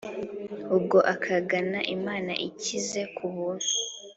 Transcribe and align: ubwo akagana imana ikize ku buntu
ubwo 0.75 0.97
akagana 1.13 1.79
imana 1.95 2.31
ikize 2.47 3.01
ku 3.15 3.25
buntu 3.33 3.71